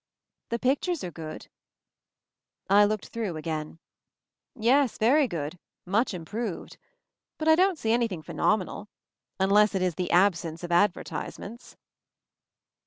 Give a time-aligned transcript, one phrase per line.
[0.49, 1.45] "The pictures are good."
[2.71, 3.77] I looked it through again.
[4.55, 6.77] "Yes, very good, much improved.
[7.37, 8.87] But I don't see anything phenomenal—
[9.39, 11.77] unless it is the absence of advertisements."